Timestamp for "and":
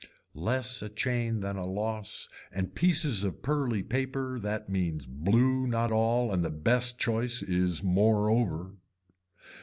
2.51-2.73, 6.33-6.43